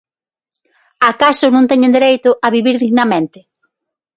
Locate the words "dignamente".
2.85-3.39